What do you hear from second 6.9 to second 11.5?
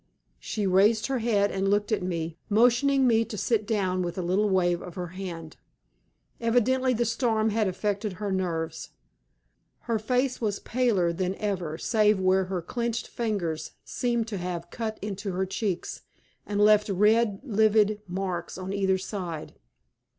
the storm had affected her nerves. Her face was paler than